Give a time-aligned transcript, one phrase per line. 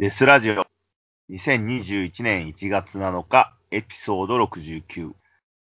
[0.00, 0.66] デスラジオ
[1.30, 5.12] 2021年1月7日エピソード69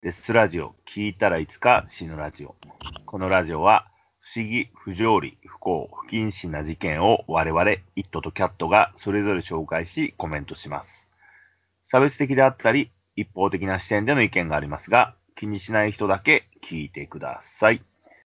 [0.01, 2.57] デスラジオ聞いたらいつか死ぬラジオ
[3.05, 3.87] このラジオは
[4.19, 11.09] 不思議、不条理、不幸、不謹慎な事件を我々、イットとキャットがそれぞれ紹介しコメントします。
[11.85, 17.81] 差別的であったり、一方的な視点での意見がありますが、気にしない人だけ聞いてください。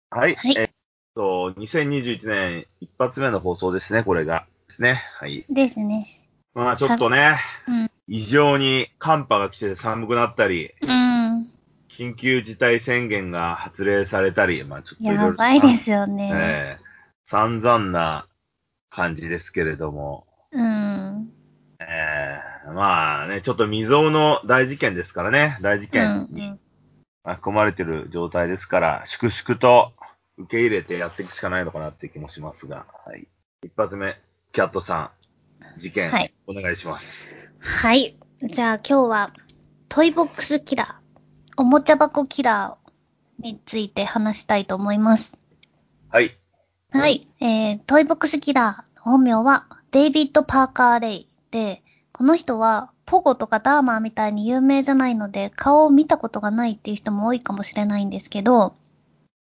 [0.09, 0.37] はい。
[0.37, 0.69] はいえっ
[1.15, 4.47] と、2021年一発目の放送ですね、これが。
[4.73, 5.03] ですね。
[5.19, 5.45] はい。
[5.51, 6.07] ですね。
[6.55, 7.91] まあちょっとね、うん。
[8.09, 11.51] 異常に寒波が来て寒くなったり、うん。
[11.89, 16.31] 緊急事態宣言が発令されたり、まあちょっとやばいですよね。
[16.33, 16.85] ええ
[17.27, 18.27] 散々な
[18.91, 21.33] 感じですけれども、うん。
[21.79, 26.35] ええまあね、ちょっと未曾有の大事件ですからね、大事う件ん。
[26.35, 26.59] に
[27.25, 29.93] 巻き込まれてる状態ですから、粛々と
[30.39, 33.29] 受け入れてやっていくしかないのかなって気もしますが、はい。
[33.65, 34.21] 一発目、
[34.53, 35.13] キャットさ
[35.77, 37.33] ん、事件、はいお願いします。
[37.59, 38.19] はい。
[38.43, 39.33] じゃあ今日は、
[39.89, 45.39] トイボックスキラー、おもちゃ箱キラーについて話したいと思います。
[46.11, 46.39] はい。
[46.91, 47.27] はい。
[47.41, 58.75] えー、トイボックスキラー、本名はデイビッド・パーカー・レイで、この人はポゴとかダーマーみたいに有名じゃないので、顔を見たことがないっていう人も多いかもしれないんですけど、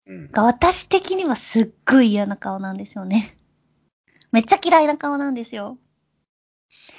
[0.07, 0.29] うん。
[0.31, 3.37] が私的にはすっごい嫌な顔なんですよね。
[4.31, 5.77] めっちゃ嫌いな顔なんですよ。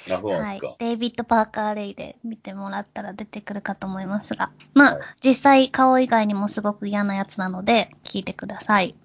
[0.09, 0.75] あ、そうなんはいですか。。
[0.79, 4.51] デイビッド・パーカー・レイで見てもらったら出てくるかと思いますが。
[4.73, 8.95] まあ、はい実際顔以外にもすごく嫌なやつなので、聞いてください。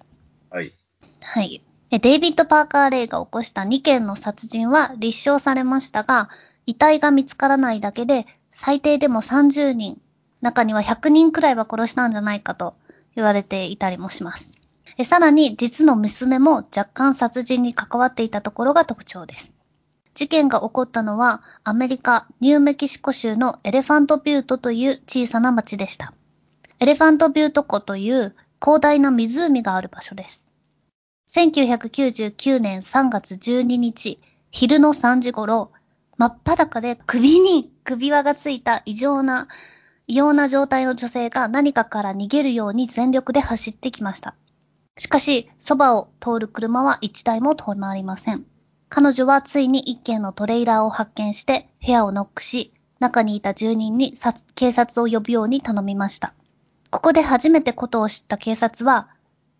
[0.49, 0.73] はい。
[1.21, 1.61] はい。
[1.89, 6.29] えデイビッド・パーカー・レイが起こした2件の殺人は立証されましたが、
[6.65, 10.01] 遺体が見つからないだけで、最低でも30人、
[10.41, 12.75] 中には100人くらいは殺したんじゃないかと
[13.15, 14.56] 言われていたりもします。
[14.99, 19.51] えさらに、実の娘も若干殺人に関わっていたところが特徴です。
[20.15, 26.13] 事件が起こったのは、アメリカ・ニューメキシコ州のエレファントビュートという小さな町でした。
[26.79, 30.41] エレファントビュート湖という広大な湖がある場所です。
[31.31, 34.19] 1999年3月12日、
[34.49, 35.71] 昼の3時頃、
[36.17, 39.47] 真っ裸で首に首輪がついた異常な、
[40.07, 44.33] 異様な状態の女性が何かから逃げるように全力で走ってきました。
[44.97, 48.45] しかし、そばを通る車は一台も止まりません。
[48.89, 54.15] 彼女はついに一軒のトレーラーを発見して部屋をノックし、中にいた住人に
[54.55, 56.33] 警察を呼ぶように頼みました。
[56.89, 59.09] ここで初めてことを知った警察は、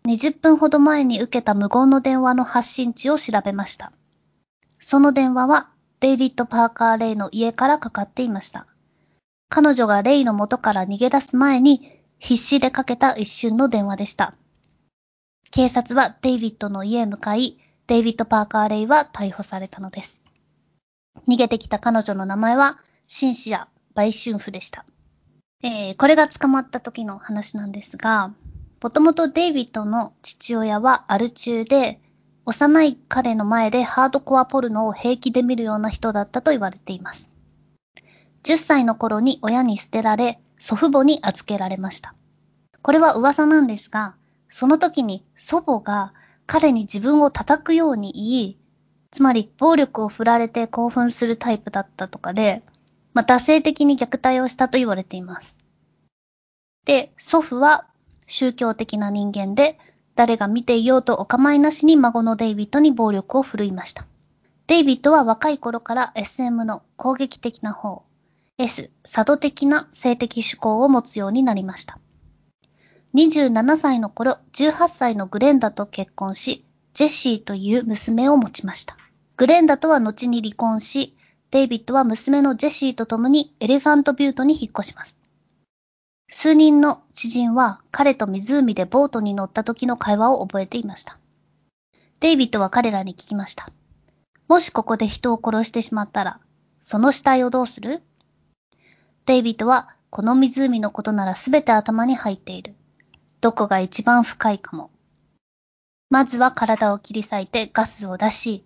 [0.06, 3.92] 20分ほど前に受けた無言の電話の発信地を調べました。
[4.80, 5.68] その電話は
[6.00, 8.66] デイビッド・パーカー・レイの家からかかっていました。
[9.50, 14.34] 彼女がレイの元から逃げ出す前に必死でかけた一瞬の電話でした。
[15.50, 20.20] 警察はデイビッドの家へ向かい、デイビッド・パーカー・レイは逮捕されたのです。
[21.26, 24.84] 逃げてきた彼女の名前はシンシア・バイシュンフでした。
[25.62, 28.32] えー、これが捕まった時の話なんですが、
[28.82, 32.00] もともとデイビッドの父親はアル中で、
[32.44, 37.28] 幼い彼の前でハードコアポルノを平気で見るような人だったと言われています。
[38.44, 42.14] 10歳の頃に親に捨てられ、祖父母に預けられました。
[42.82, 44.14] これは噂なんですが、
[44.48, 46.12] その時に祖母が
[46.46, 48.58] 彼に自分を叩くように言い、
[49.10, 52.62] つまり暴力を振られて興奮するタイプだったとかで、
[53.14, 55.56] また性的に虐待をしたと言われています。
[56.84, 57.86] で、祖父は
[58.26, 59.78] 宗教的な人間で、
[60.14, 64.06] 誰が見ていようとお構いなしに孫のデイビッドに暴力を振るいました。
[64.66, 68.02] デイビッドは若い頃から SM の攻撃的な方、
[68.58, 71.98] S、サド的な性的趣向を持つようになりました。
[73.14, 76.64] 27歳の頃、18歳のグレンダと結婚し、
[76.94, 78.96] ジェシーという娘を持ちました。
[79.36, 81.16] グレンダとは後に離婚し、
[81.50, 85.16] デイビッドは娘のジェシーと共にエレファントビュートに引っ越します。
[86.30, 91.18] 数人の知人は彼と湖でボートに乗った時の会話を覚えていました。
[92.20, 93.70] デイビッドは彼らに聞きました。
[94.48, 96.40] もしここで人を殺してしまったら、
[96.82, 98.02] その死体をどうする？
[99.24, 102.74] デイビッドはこの湖のことならすべて頭に入っている。
[103.40, 104.90] どこが一番深いかも。
[106.10, 108.64] まずは体を切り裂いてガスを出し、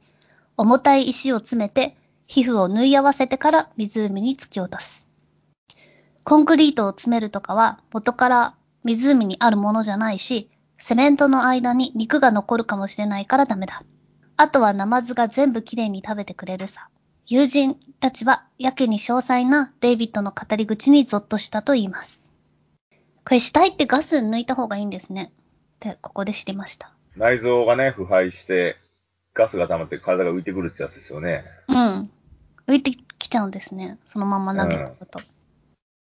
[0.57, 1.97] 重たい石を詰めて
[2.27, 5.09] 皮膚を縫い合わせてから湖に突き落とす。
[6.25, 8.55] コンクリートを詰めるとかは元から
[8.85, 10.49] 湖にあるものじゃないし、
[10.79, 13.83] セメントの間に肉が残るかもしれないからダメだ。
[14.37, 16.89] あとはナマズが全部きれいに食べてくれるさ。
[17.27, 22.32] 友人たちはやけに詳細なデイビッドの語り口にゾッとしたと言います。
[23.25, 25.33] これ死体ってガス抜いた方がいいんですね。
[25.77, 26.93] ってここで知りました。
[27.17, 28.77] 内臓がね、腐敗して、
[29.35, 31.45] ガスが溜まって体が浮いてくるってやつですよね。
[31.69, 32.11] うん。
[32.67, 33.99] 浮いてきちゃうんですね。
[34.07, 35.21] そのまま投げたこと。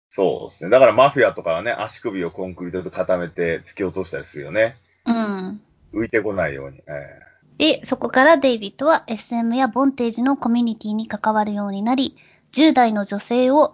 [0.09, 0.69] そうですね。
[0.69, 4.77] だからマフィアとかはね、足首をコンクリートで固めて突き落としたりするよね。
[5.05, 5.61] うん。
[5.93, 6.81] 浮いてこないように。
[6.87, 7.27] え
[7.57, 12.15] で、そこからデイビッドは SM やボンテージのコミュニティに関わるようになり、
[12.53, 13.73] 10代の女性を、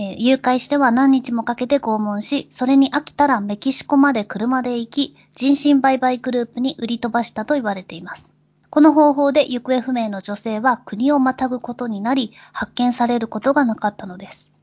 [0.00, 8.24] えー誘拐しては何日もかけて拷問し、それに飽きたらメキシコまで車で行き、人身売買グループに売り飛ばしたと言われています。
[8.70, 14.54] この方法で行方不明の女性は国をまたぐことになり、発見されることがなかったのです。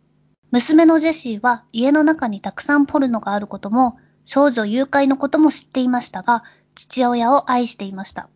[0.50, 6.44] 娘のジェシーは家の中にたくさんポルノがあることも、少女誘拐のことも知っていましたが、
[6.74, 8.28] 父親を愛していました。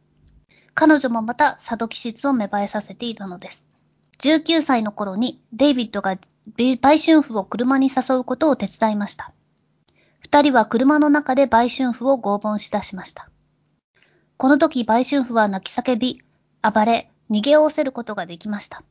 [0.75, 3.70] 彼女もまた佐渡気質を芽生えさせていたのです。
[4.21, 6.15] 19歳の頃にデイビッドが
[6.55, 9.33] 売春婦を車に誘うことを手伝いました。
[10.19, 13.29] 二人は車の中で売春婦を拷問し出しました。
[14.37, 16.21] この時売春婦は泣き叫び、
[16.61, 18.83] 暴れ、逃げおせることができました。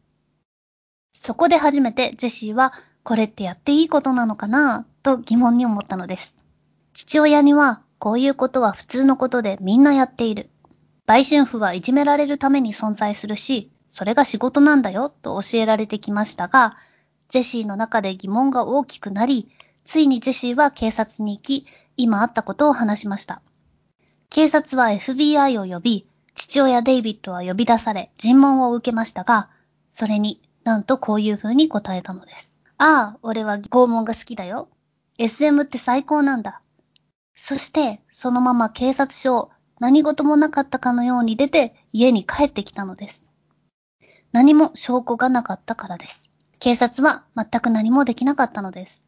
[1.13, 2.73] そこで初めてジェシーは、
[3.03, 6.35] これってやっていいことなのかなと疑問に思ったのです。
[6.93, 10.51] 父親には、こういうことは普通のことでみんなやっている。
[11.07, 16.77] 売春婦はいじめられるために存在するし、それが仕事なんだよと教えられてきましたが、
[17.29, 19.49] ジェシーの中で疑問が大きくなり、
[19.85, 21.67] ついにジェシーは警察に行き、
[21.97, 23.43] 今あったことを話しました。
[24.29, 29.51] 警察は FBI を呼び、父親デイビッドは呼び出され、尋問を受けましたが、
[29.93, 32.53] それになんとこういう風に答えたのです。
[32.79, 34.69] ああ、俺は拷問が好きだよ。
[35.19, 36.63] SM って最高なんだ。
[37.35, 39.51] そして、そのまま警察署
[39.81, 43.30] 何事もなかったかのように出て家に帰ってきたのです。
[44.33, 46.29] 何も証拠がなかったからです。
[46.59, 49.03] 警察は全く何もできなかったのです。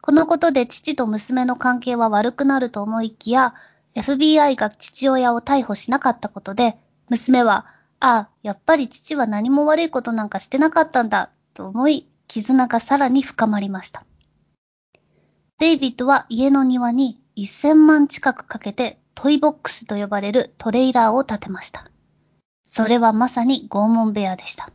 [0.00, 3.54] このことで父と娘の関係は悪くなると思いきや、
[3.94, 7.66] FBI が父親を逮捕しなかったことで、娘は、
[7.98, 14.04] ああ、やっぱり父は何も悪いことなんかしてなかったんだ、と思い、絆がさらに深まりました。
[15.58, 21.90] デイビッドは家の庭に1000万近くかけてトイボックスと呼ばれるトレーラーを建てました。
[22.76, 24.68] それはまさに拷問部屋でした。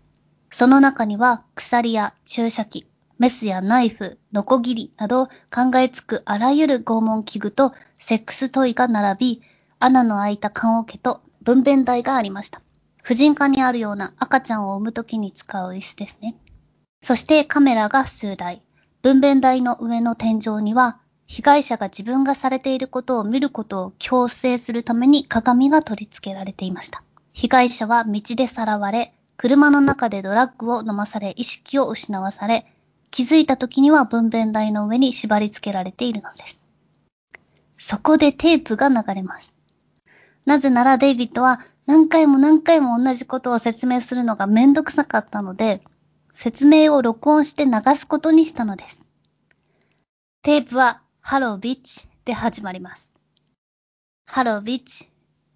[0.50, 2.88] その中には鎖や注射器、
[3.20, 9.42] メスやナイフ、ノコギリなど考えつくあらゆる拷問器具とセックストイが並び、
[9.78, 12.64] 穴の開いた棺桶と分娩台がありました。
[13.04, 16.36] 婦人科にあるような赤ちゃんを産むときに使う椅子ですね。
[17.04, 18.64] そしてカメラが数台。
[19.04, 27.04] 分娩台の上の天井には、被害者が自分がされていることを見ることを強制するために鏡が取り付けられていました。
[27.34, 32.66] 被害者は道でさらわれ、車の中でドラッグを飲まされ、意識を失わされ、
[33.10, 36.60] 気づいた時には分娩台の上に縛り付けられているのです。
[37.78, 39.52] そこでテープが流れます。
[40.46, 45.82] なぜならデイビッドは何回も何回も同じことを説明するのがめんどくさかったので、
[46.36, 49.00] 説明を録音して流すことにしたのです。
[50.44, 53.12] テープは、ハロービッチで始まります。
[54.26, 55.11] ハロービッチ。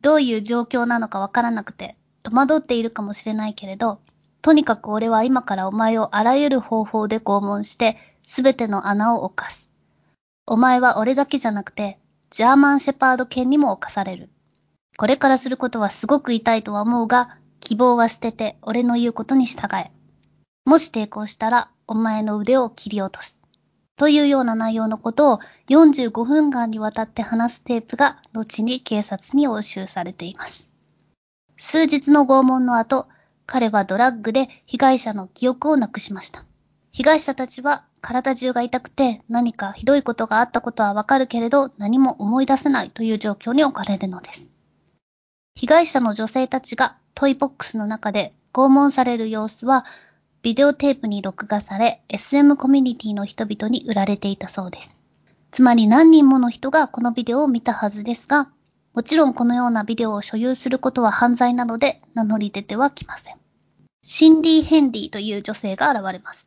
[0.06, 4.02] どういう状況なのかわからなくて、戸惑っているかもしれないけれど、
[4.44, 9.68] とにかく俺は今からお前をあらゆる方法で拷問して、すべての穴を犯す。
[10.46, 11.98] お前は俺だけじゃなくて、
[12.30, 14.30] ジャーマンシェパード犬にも侵される。
[14.96, 19.90] これからすることはすごく痛いとは思うが、希望は捨てて俺の言うことに従え。
[20.66, 23.40] もし抵抗したら、お前の腕を切り落とす。
[23.98, 30.68] というような内容のことを45分間にわたって話すテープが後に警察に押収されています。
[31.58, 33.08] 数日の拷問の後、
[33.46, 36.46] 彼はドラッグで被害者の記憶をなくしました。
[36.92, 44.50] 被害者たちは体中が痛くて何かひどいことがあったことはわかるけれど何も思い出せないという状況に置かれるのです。
[45.56, 49.86] 被害者の女性たちがトイボックスの中で拷問される様子は
[50.46, 54.96] ビデオテープに録画され SM コミュニティの人々に売られていたそうです。
[55.50, 58.52] つまり何人もの人がこのビデオを見たはずですが、
[58.94, 63.38] もちろんこのようなビデオを所有することは犯罪なので名乗り出てはきません。
[64.04, 66.46] シンディ・ヘンリーという女性が現れます。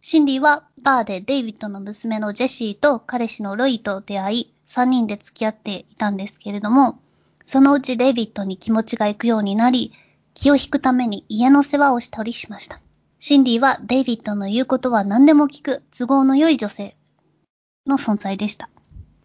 [0.00, 6.98] シンディはバーでデイビッドの娘のジェシーと彼氏のロイと出会い、3人で付き合っていたんですけれども、
[7.46, 9.92] そのうちデイビッドに気持ちが行くようになり、
[10.34, 12.80] 気を引くために家の世話をしたりしました。
[13.18, 16.96] シンディはデイビッドの言うことは何でも聞く都合の良い女性
[17.86, 18.68] の存在でした。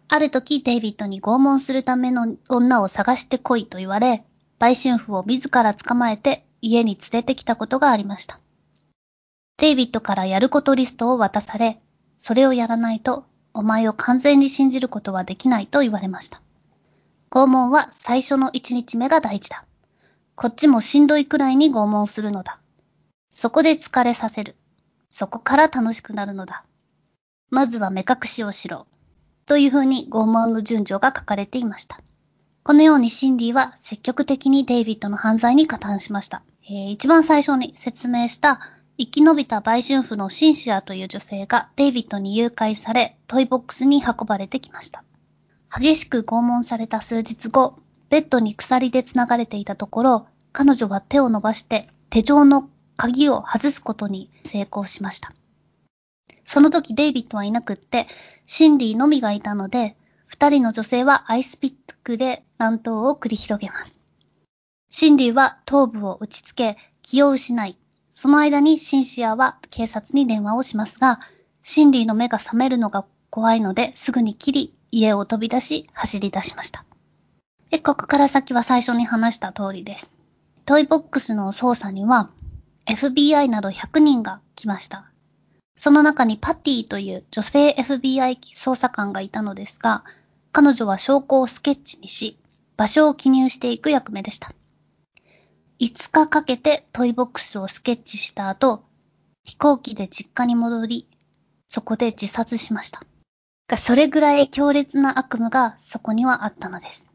[0.08, 4.24] ある時デイビッドに拷問するための女を探してこいと言われ、
[4.58, 8.40] 売春婦を自ら捕まえて家に連れてきたことがありました。
[9.58, 11.80] デイビッドからやることリストを渡され、
[12.18, 16.40] それをやらないとお前を完全に信じることはできないと言われました。
[17.30, 19.64] 拷問は最初の1日目が大事だ。
[20.34, 22.61] こっちもしんどいくらいに拷問するのだ。
[23.42, 24.54] そこで疲れさせる。
[25.10, 26.64] そこから楽しくなるのだ。
[27.50, 28.86] まずは目隠しをしろ。
[29.46, 31.98] というふうに拷問の順序が書かれていました。
[32.62, 36.44] このようにシンディは積極的にデイビッドの犯罪に加担しました。
[36.70, 38.60] えー一番最初に説明した
[38.96, 45.02] 生き延びた売春婦のシンシアという女性がデイビッドに誘拐されトイボックスに運ばれてきました。
[45.76, 47.74] 激しく拷問された数日後、
[48.08, 52.70] ベッドに鎖で繋がれていたところ、彼女は手を伸ばして手錠の
[53.02, 55.32] 鍵を外すことに成功しました。
[56.44, 58.06] その時デイビッドはいなくって、
[58.46, 63.98] シンディのみがいたので、二人の女性はアイスピックで乱闘を繰り広げます。
[64.88, 67.76] シンディは頭部を打ちつけ、気を失い、
[68.12, 71.18] その間にシンシアは警察に電話をしますが、
[71.64, 76.84] シンディの目が覚めるのが怖いので、すぐに切り、家を飛び出し、走り出しました。
[77.68, 80.12] で、ここから先は最初に話した通りです。
[80.66, 82.30] トイボックスの捜査には、
[82.86, 85.10] FBI など100人が来ました。
[85.76, 90.04] その中にパティという女性 FBI 捜査官がいたのですが、
[90.52, 92.38] 彼女は証拠をスケッチにし、
[92.76, 94.52] 場所を記入していく役目でした。
[95.80, 98.84] 5日かけてトイボックスをスケッチした後、
[99.44, 101.08] 飛行機で実家に戻り、
[101.68, 103.04] そこで自殺しました。
[103.76, 107.06] それぐらい強烈な悪夢がそこにはあったのです。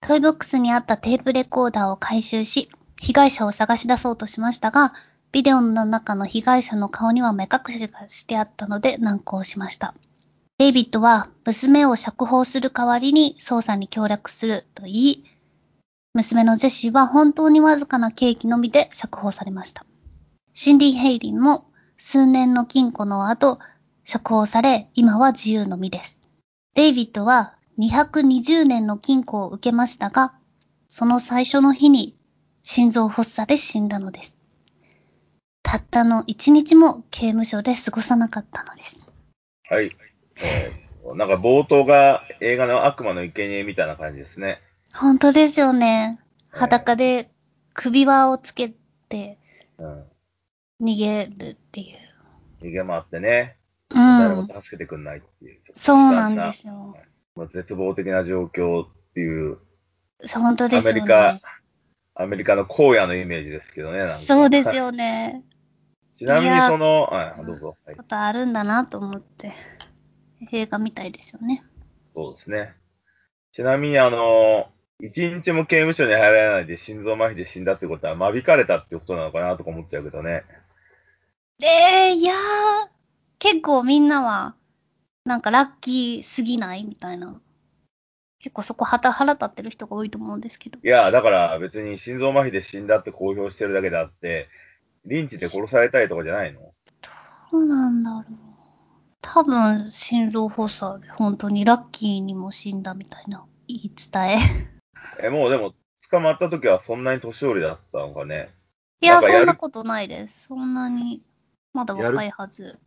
[0.00, 2.68] トイボックスにあったテープレコーダーを回収し、
[3.00, 4.92] 被害者を探し出そうとしましたが、
[5.32, 9.94] ビデオの中の被害者の顔には目隠しがしてあったので難航しました。
[10.58, 15.24] デイビッドは娘を釈放する代わりに捜査に協力すると言い、
[16.14, 19.84] 娘のジェシーは本当にわずかな刑期のみで釈放されました。
[20.54, 21.66] シンディ・ヘイリンも
[21.98, 23.58] 数年の禁錮の後、
[24.04, 26.18] 釈放され、今は自由の身です。
[26.74, 30.32] デイビッドは220年の禁錮を受けましたが、
[30.88, 32.16] その最初の日に
[32.68, 34.36] 心臓発作で死んだのです。
[35.62, 38.96] たったの一日も刑務所で過ごさなかったのです。
[39.70, 39.96] はい。
[40.36, 44.60] えーなんか冒頭が映画の悪魔の生贄みたいな感じですね。
[44.92, 46.18] 本当ですよね。
[46.50, 47.30] 裸で
[47.72, 48.74] 首輪をつけ
[49.08, 49.38] て
[49.78, 50.04] うん。
[50.82, 51.98] 逃げるっていう。
[52.64, 53.58] 逃げ回ってね、
[53.90, 54.48] う誰もん。
[54.48, 55.60] 助けてくんないっていう。
[55.76, 56.96] そうなんですよ。
[57.36, 59.58] まあ絶望的な状況っていう、
[60.34, 61.00] 本当ですよね。
[61.00, 61.40] アメリカ
[62.18, 64.10] アメリカの荒野のイメージですけどね。
[64.18, 65.44] そうですよね。
[66.16, 67.76] ちなみにその、はい、どうぞ。
[67.84, 69.52] はいこ、とあるんだなと思って。
[70.52, 71.62] 映画みたいですよね。
[72.14, 72.74] そうですね。
[73.52, 80.44] ちなみにあの、一日も刑務所に入られないで心臓麻痺で死んだってことは、間引かれたってことなのかなとか思っちゃうけどね。
[81.62, 82.36] えー、いやー、
[83.38, 84.54] 結構みんなは、
[85.26, 87.38] なんかラッキーすぎないみたいな。
[88.46, 90.78] 結構そこ腹腹立ってる人が多いと思うんですけど。
[90.80, 94.48] いや、だから別に心臓麻痺で死んだって公表してるだけであって、
[95.04, 96.60] リンチで殺されたいとかじゃないの？
[97.50, 98.24] どうなんだろう。
[99.20, 104.38] 多分、心臓発作で本当にラッキーにも死んだみたいな言い伝え。
[105.26, 105.74] え、もうでも、
[106.08, 108.54] 捕まった時はそんなに年寄りだったのかね。
[109.00, 110.46] いや、やるそんなことないです。
[110.46, 111.20] そんなに、
[111.72, 112.78] まだ若いはず。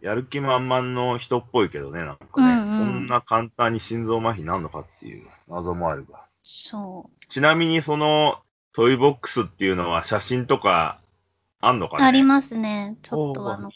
[0.00, 2.54] やる気満々の人っぽいけどね、なんかね。
[2.62, 6.24] うんうんそんな簡単に心臓麻痺なんのかっていう謎もあるが。
[6.42, 8.38] そちなみにその
[8.72, 11.00] トイボックスっていうのは写真とか
[11.60, 12.00] あんのかう。
[12.00, 12.06] ね？
[12.06, 12.96] ありますね。
[13.02, 13.70] ちょっとあの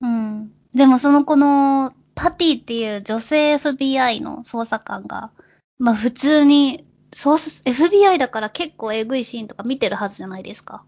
[0.00, 0.52] うん。
[0.74, 5.30] でもそのこの、パティっていう女性 FBI の捜査官が、
[5.78, 10.84] まあ普通に、FBI だから結構エグいシーンとか見てるはずじゃないですか。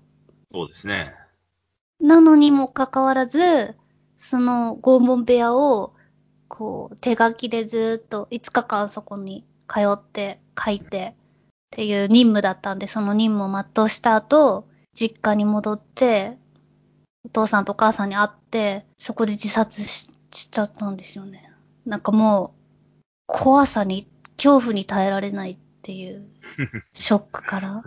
[0.52, 1.14] そうですね。
[2.00, 3.76] なのにもかかわらず、
[4.19, 5.95] その拷問部屋を、
[6.49, 11.14] こう、手書きでずっと5日間そこに通って書いてっ
[11.71, 16.37] ていう任務だったんで、その任務を全うした後、実家に戻って、
[17.25, 21.50] お父さんとお母さんに会って、そこで自殺ししちゃったんですよね。
[21.85, 26.25] なんかもう、怖さに、恐怖に耐えられないっていう、
[26.95, 27.85] ショックから。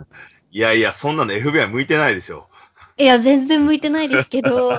[0.50, 2.48] いやいや、そんなの FBI 向いてないでしょ。
[2.96, 4.70] いや、全然向いてないですけど、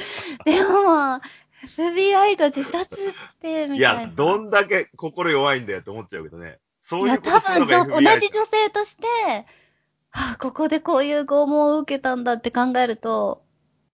[0.44, 1.20] でも、
[1.62, 4.02] FBI が自殺って、みいたいな。
[4.02, 6.60] や、どんだけ心弱いんだよって思っちゃうけどね。
[6.80, 9.06] そういや、いうこと多分じょ、するのが同じ女性として、
[10.10, 13.44] はあ、ここでこういう拷問を受けたんだって考えると、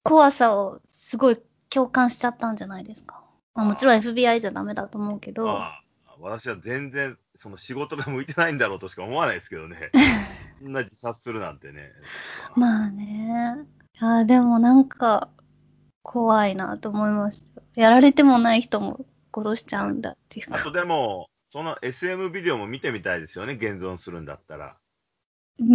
[0.03, 1.39] 怖さをすごい
[1.71, 3.25] 共感しちゃったんじゃないですか。
[3.55, 9.91] まあ、もちろん FBI じゃダメだと思うけど、ああ私は全然、その仕事が向いてないんだろうとしか思わないですけどね。
[10.63, 11.91] そんな自殺するなんてね。
[12.55, 13.57] まあね。
[14.01, 15.31] いや、でもなんか、
[16.03, 17.63] 怖いなと思いました。
[17.75, 20.57] やられてもない人も殺しちゃうんだっていうか。
[20.57, 24.77] あとでも、その SM ビデオも見てみたいですよね、現存するんだったら。
[25.59, 25.67] うー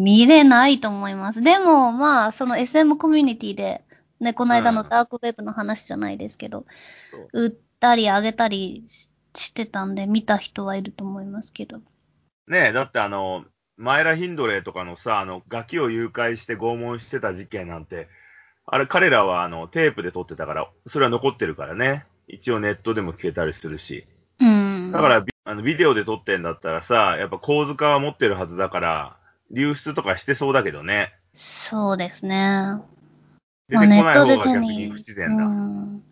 [0.00, 1.40] ん、見れないと思います。
[1.40, 3.84] でも、まあ、その SM コミュニティで、
[4.20, 6.66] ね、この間のうんダークウェブの話じゃないですけど、
[7.10, 11.78] そう売ったり上げたりししてたんで、見た人はいると思いますけど。
[12.46, 13.44] ねえ、だってあの、
[13.76, 18.08] マイラ・ヒンドレーとかのさ、あの、ガキを誘拐して拷問してた事件なんて、
[18.66, 22.06] あれ彼らはあの、テープで撮ってたから、それは残ってるからね。
[22.28, 24.06] 一応ネットでも聞けたりするし。
[24.40, 24.92] うん。
[24.92, 29.16] だから、ビあのビデオで撮ってんだったらさ、やっぱ構図化は持ってるはずだから、
[29.50, 31.12] 流出とかしてそうだけどね。
[31.34, 32.80] そうですね。
[33.68, 35.44] 出てこない方が逆にに不自然だ。
[35.44, 36.02] うん。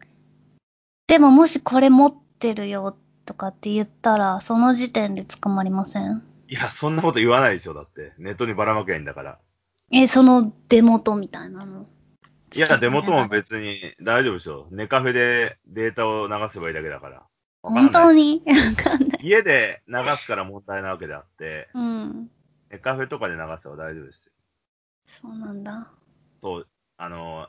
[1.06, 6.22] でももしこれ持ってるよとかって言ったら、その時点で捕まりません？
[6.48, 8.12] いや、そんなこと言わないでしょ、だって。
[8.18, 9.38] ネットにばらまけばいいんだから。
[9.90, 11.86] え、そのデモとみたいなの？
[12.54, 14.66] いや、デモとも別に大丈夫でしょ。
[14.70, 17.22] ネカフェでデータを流せばいいだけだから。
[17.62, 18.42] わか本当に？
[18.46, 19.20] わかんない。
[19.22, 22.30] 家で流すから問題なわけであって、うん。
[22.70, 24.32] ネカフェとかで流せば大丈夫ですよ。
[25.22, 25.88] そうなんだ。
[26.42, 26.66] そう、
[26.98, 27.48] あの、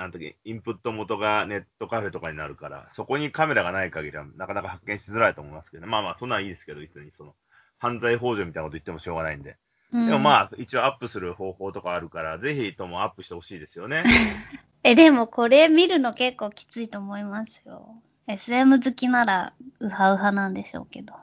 [0.00, 7.34] あの時、インプット元がネットカフェとかになるから、そこにカメラがない限りはなかなか発見しづらいと思いますけど、ね、まあまあ、そんなんいいですけど、別にその、
[7.78, 9.58] 犯罪幇助みたいなこと言ってもしょうがないんで。
[9.92, 14.04] うん、でもまあ、一応アップする方法とかあるから、ぜひともアップしてほしいですよね。
[14.84, 18.00] え、でもこれ見るの結構きついと思いますよ。
[18.26, 21.14] SM 好きなら、ウハウハなんでしょうけど。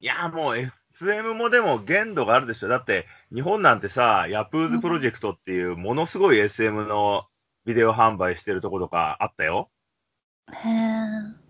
[0.00, 2.68] いや、もう FM もでも限度があるでしょ。
[2.68, 7.26] だって、日本なんてさ、ヤプーズプロジェクトっていう、ものすごい SM の
[7.64, 9.70] ビデオ販売してるとことかあったよ。
[10.52, 11.42] へえ。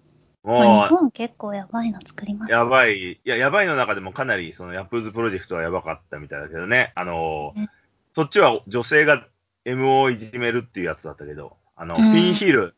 [0.44, 3.12] まあ、も日本結構やばいの作りまう、すやばい。
[3.12, 6.92] いや、やばいの中でもかなり、そのヤプーズプロジェクトはやばかったみたいだけどね。
[6.96, 7.68] あのね、
[8.14, 9.26] そっちは女性が
[9.64, 12.74] M をいじめるっていうやつだったけど、あの、うんピンヒール、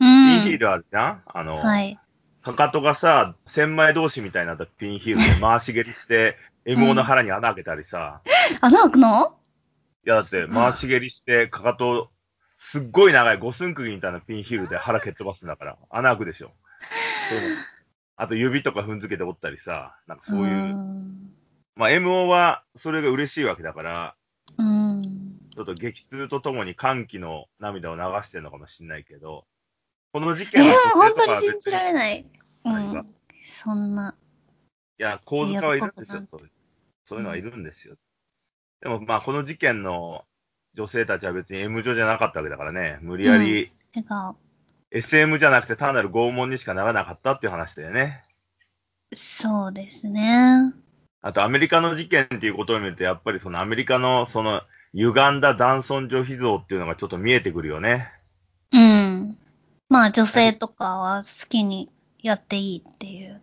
[0.00, 0.58] うピンヒーん。
[0.58, 1.22] ルあるじゃん？
[1.26, 1.98] あの、はい。
[2.42, 8.22] かかとがさ、千枚同士みたいになったピンヒールで回し蹴りして、 M の腹に穴開けたりさ、
[8.60, 9.36] 穴開くの？
[10.04, 12.11] いやだって回し蹴りして、かかと、
[12.64, 16.52] すっごい長い五寸釘みたいなピンヒールで腹蹴っ飛ばすんだから、穴開くでしょ。
[17.28, 17.62] そういうの
[18.16, 20.46] あと指とか踏んづけて折ったりさ、なんかそういう。
[20.46, 21.32] ん。
[21.74, 24.14] まあ MO はそれが嬉しいわけだから、
[24.58, 25.02] うん。
[25.52, 29.44] ちょっと激痛とともに歓喜の涙を流してるのかもしれないけど、
[30.12, 32.26] この事えー、件は本女性とかは当に信じられない。
[32.64, 33.06] うん。
[33.44, 34.14] そんな。
[35.00, 36.22] いや、構図化はいるんですよ
[37.04, 37.96] そういうのはいるんですよ。
[38.82, 40.24] でもまあこの事件の
[40.74, 44.02] 女性たちは別に M 女じゃなかったわけだからね、無理やり、違う。
[44.90, 48.24] SM じゃなくて単なる拷問にしかならなかったっていう話だよね。
[49.14, 50.74] そうですね。
[51.20, 54.62] あとアメリカの事件っていうことを見ると、やっぱりそのアメリカのその
[54.94, 58.10] 歪んだ男尊女卑像っていうのがちょっと見えてくるよね。
[58.72, 59.38] うん。
[59.88, 61.90] まあ女性とかは好きに
[62.22, 63.40] やっていいっていう。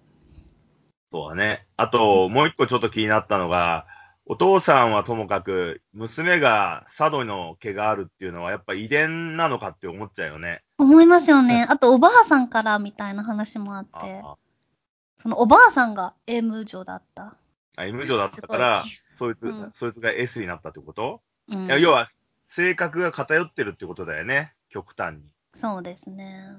[1.11, 1.65] そうだね。
[1.77, 3.87] あと、もう一個ちょっと気になったのが、
[4.31, 10.61] お父さんはともかく、娘が佐渡の毛があるっていうのはやっぱ遺伝なのかって思っちゃうよね。
[10.77, 11.65] 思いますよね。
[11.67, 14.35] あとおばあさんからみたいな話もあって、あ
[15.17, 17.37] そのおばあさんが M 女だった。
[17.75, 21.81] あ、M 女だったからす、そいつ、うんそいつが S になったってこと、うん。
[21.81, 22.07] 要は、
[22.49, 24.53] 性格が偏ってるってことだよね。
[24.69, 25.33] 極端に。
[25.55, 26.51] そうですね。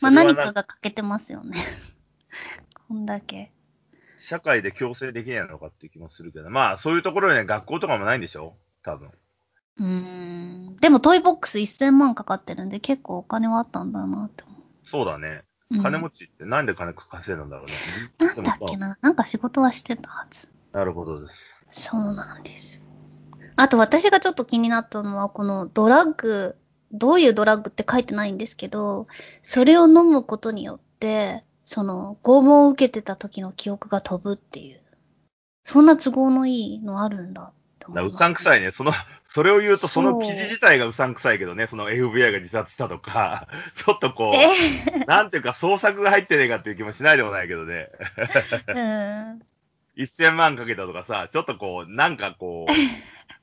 [0.00, 1.56] まあ何かが欠けてますよね。
[2.88, 3.52] こんだけ。
[4.18, 8.54] 社会で強制できないのかって気もするけど、まあ、そういうところにね、学校とかもないんでしょ？
[8.82, 9.10] 多分。
[9.78, 10.76] うーん。
[10.76, 14.60] でもトイボックス1000万かかってるんで結構お金はあったんだなって思う。
[14.82, 15.42] そうだね。
[15.70, 17.72] うん金持ちってなんで金稼いだんだろうね。
[18.18, 18.96] なんだっけな？
[19.00, 20.48] なんか仕事はしてたはず。
[20.72, 21.56] なるほどです。
[21.70, 22.82] そうなんですよ。
[23.56, 26.56] あと私がちょっと気になったのは、このドラッグ、
[26.92, 29.08] どういうドラッグって書いてないんですけど、
[29.42, 34.80] それを飲むことによって、その、拷問を受けてた時の記憶が飛ぶっていう。
[35.64, 38.60] そんな都合のいいのあるんだって思だからうさんくさい。
[38.60, 38.70] いね。
[38.70, 38.92] その、
[39.24, 45.02] それを言うと、その記事自体がうさんくさいけどね、その FBI が自殺したとか、 ちょっとこえ？
[45.02, 47.88] う、 なんていうか創作が入ってねえかっていう気もしないでもないけどね。
[48.68, 49.42] うん。
[49.96, 52.72] 1000万かけたとかさ、ちょっとこう、なんかこう、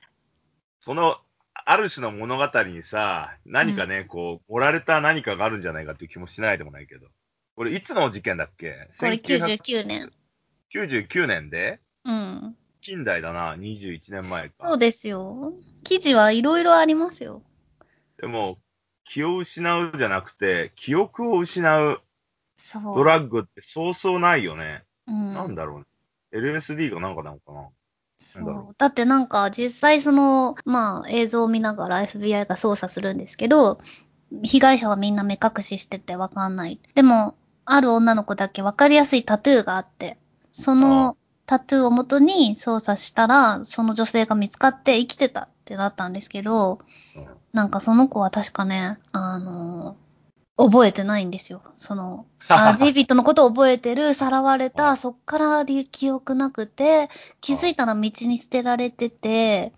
[0.80, 1.18] その、
[1.52, 7.06] ある種の物語にさ、何かね、こう、盛られた何かがあるんじゃないかっていう気もしないでもないけど。
[7.56, 8.88] これ、いつの事件だっけ？
[8.98, 10.10] これ99年。
[10.72, 11.80] 1999年で？
[12.04, 12.56] うん。
[12.80, 14.68] 近代だな、21年前か。
[14.68, 15.54] そうですよ。
[15.84, 17.42] 記事はいろいろありますよ。
[18.20, 18.58] でも、
[19.04, 22.00] 気を失うじゃなくて、記憶を失う。
[22.94, 24.84] ドラッグってそうそうないよね。
[25.06, 25.34] うん。
[25.34, 25.86] なんだろうね。
[26.32, 27.68] LSD がなんかなのかな。
[28.18, 28.74] そう。
[28.78, 33.80] だってなんか実際その、まあ映像を見ながら FBI が捜査するんですけど、
[34.42, 36.80] 被害者はみんな目隠ししててわかんない。
[36.94, 40.18] でも、ある女の子だけわかりやすいタトゥーがあって、
[40.50, 46.80] そのタトゥーをもとに操作したら、その女性が見つかって生きてたってなったんですけど、
[47.16, 47.26] うん。
[47.52, 49.96] なんかその子は確かね、あの、
[50.56, 51.62] 覚えてないんですよ。
[51.76, 54.96] その、あ デイビッドのことを覚えてる、さらわれうた、ん。
[54.96, 59.72] そっから記憶なくて、気づいたら道に捨てられてて、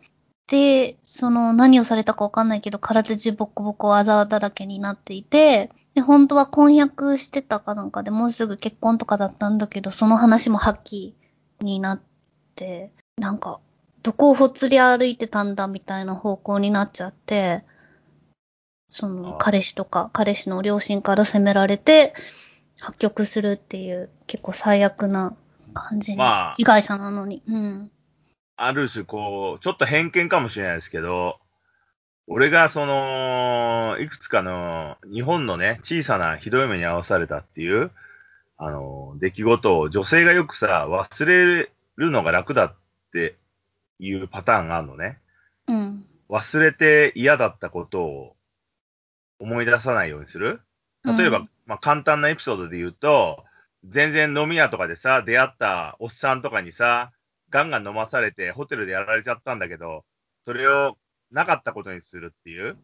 [0.49, 11.15] で、その何をされたかわかんないけど、体中ボコボコあざだらけになっていて、で、本当は婚約してたかなんかでもうすぐ結婚とかだったんだけど、その話も破棄
[11.61, 12.01] になっ
[12.55, 13.61] て、なんか、
[14.03, 17.65] どこをほっつり歩いてたんだみたいな方向になっちゃって、
[18.89, 22.15] そのあ彼氏とか彼氏の両親から責められて
[22.79, 25.35] 破局するっていう結構最悪な
[25.75, 27.43] 感じに、まあ被害者なのに。
[27.49, 27.91] うん。
[28.57, 31.39] ある種、こう、ちょっと偏見かもしれないですけど、
[32.29, 37.93] 俺がその、いくつかの日本のね、小さなひどい目に遭わされたっていう、
[38.59, 42.75] あの、出来事を女性がよくさ、忘れるのが楽だっ
[43.13, 43.37] て
[43.99, 45.19] いうパターンがあるのね。
[45.69, 46.05] うん。
[46.29, 48.37] 忘れて嫌だったことを
[49.39, 50.61] 思い出さないようにする
[51.05, 53.45] 例えば、うんまあ簡単なエピソードで言うと、
[53.85, 57.13] 全然飲み屋とかでさ、出会ったおっさんとかにさ、
[57.51, 60.05] ガンガン飲まされてホテルでやられちゃったんだけど、
[60.45, 60.97] それを
[61.31, 62.77] なかったことにするっていう、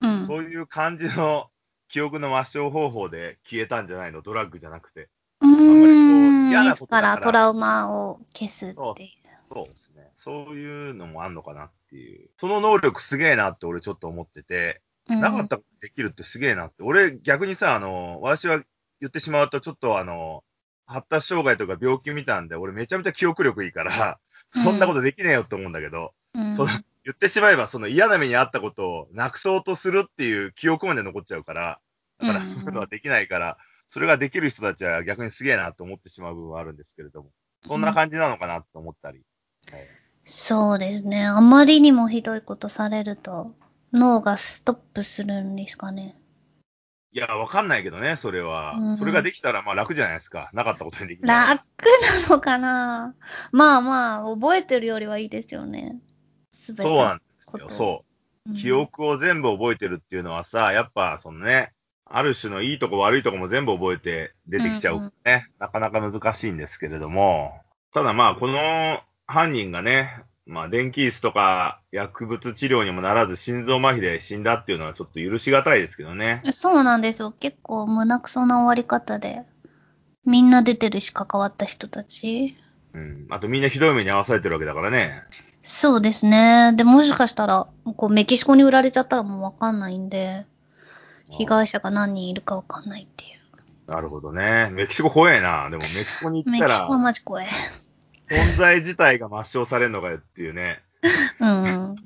[0.00, 0.26] うん。
[0.26, 1.48] そういう感じの
[1.88, 4.22] 記憶の抹消方法で消えたんじゃないの？
[4.22, 5.08] ドラッグじゃなくて。
[5.40, 6.48] うーん。
[6.50, 9.10] 嫌なことだからトラウマを消すっていう。
[9.52, 10.10] そうですね。
[10.16, 12.28] そういうのもあんのかなっていう。
[12.38, 16.82] その能力すげえなって俺ちょっと思ってて、うんなかったことできるってすげえなって。
[16.82, 18.60] 俺逆にさ、あの、私は
[19.00, 20.42] 言ってしまうとちょっとあの、
[20.84, 24.18] 発達障害とか病気見たんで、俺めちゃめちゃ記憶力いいから、
[24.50, 26.70] そんなことできねえよって思うんだけど、うんその
[27.04, 31.78] 言ってしまえばその嫌な目にあったことをなくそうとするっていう記憶まで残っちゃうから、
[32.20, 37.30] だからうんそういうのはできないから、それができる人たちは逆にすげえなと思ってしまう部分はあるんですけれども、
[37.66, 39.20] そんな感じなのかなと思ったり。
[39.70, 41.24] はいそうですね。
[41.24, 43.54] あまりにもひどいことされると、
[43.92, 46.16] 脳がストップするんですかね。
[47.12, 48.74] いや、わかんないけどね、それは。
[48.74, 50.50] うんそれができたらまあ楽じゃないですか。
[50.52, 51.56] なかったことにできない。
[51.56, 51.64] 楽
[52.28, 53.14] なのかな
[53.52, 55.96] まあまあ、覚えてるよりはいいですよね。
[56.74, 56.82] て。
[56.82, 57.68] そうなんですよ。
[57.70, 58.04] そ
[58.46, 58.52] うう。
[58.52, 61.72] ん記憶を全部覚えてるっていうのはさ、やっぱそのね、
[62.04, 67.60] ある種のいいとこ悪いとこも全部覚えて出てきちゃうからね、なかなか難しいんですけれども、
[67.92, 76.40] ただまあこの犯人がね、まあ電気椅子とか薬物治療にもならず心臓麻痺で死んだっていうのはちょっと許しがたいですけどね。
[76.44, 77.32] そうなんですよ。
[77.32, 79.42] 結構胸くそな終わり方で。
[80.24, 82.56] みんな出てるし関わった人たち。
[82.96, 83.26] うん。
[83.28, 85.22] あとみんなひどい目に遭わされてるわけだからね。
[85.62, 86.72] そうですね。
[86.74, 90.46] で、もしかしたら、こう、メキシコに売られちゃったらもうわかんないんで、
[91.30, 93.90] 被害者が何人いるかわかんないっていう。
[93.90, 94.70] なるほどね。
[94.70, 95.68] メキシコ怖えな。
[95.70, 97.48] でもメキシコに行ったらメキシコは、マジ怖い。
[98.30, 100.82] 存在自体が抹消されるのかよっていうね。
[101.40, 101.96] うん。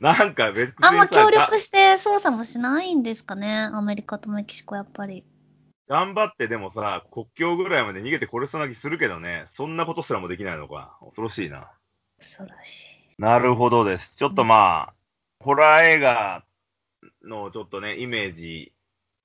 [0.00, 3.68] なんか別にあんま協さ力して捜査もしないんですかね。
[3.72, 5.24] アメリカとメキシコやっぱり。
[5.90, 10.96] 頑張ってでもさ、国境ぐらいまで逃げてこれそうな気するけどね、そんなことすらもできないのか。
[11.00, 11.68] 恐ろしいな。
[12.16, 13.20] 恐ろしい。
[13.20, 14.14] なるほどです。
[14.14, 14.94] ちょっとまあ、
[15.40, 16.44] ホラー映画
[17.24, 18.72] のちょっとね、イメージ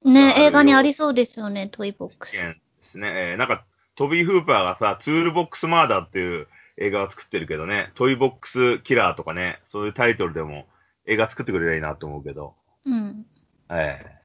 [0.03, 2.41] ね、映画にありそうですよね、トイボックス。
[2.41, 3.31] 件ですね。
[3.31, 6.47] えーなんか、トビー・フーパーがさ、ツールボックス・マーダーっていう
[6.77, 10.65] 映画を作ってるけどね、トイボックス・キラーとかね、そういうタイトルでも
[11.05, 12.55] 映画作ってくれりゃいいなと思うけど。
[12.85, 13.27] うん。
[13.69, 14.24] ええ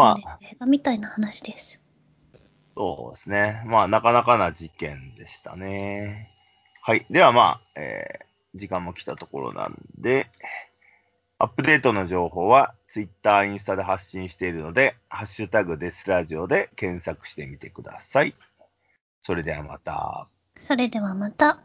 [0.00, 0.54] うです。
[0.54, 1.80] 映画みたいな話です。
[2.74, 3.62] そうですね。
[3.66, 6.30] まあ、なかなかな事件でしたね。
[6.80, 7.06] はい。
[7.10, 10.30] ではまあ、えー時間も来たところなんで、
[11.38, 18.34] アップデートの情報は Twitter、インスタで発信しているので、ハッシュタグデスラジオで検索してみてください。
[19.20, 20.28] それではまた。
[20.58, 21.62] それではまた。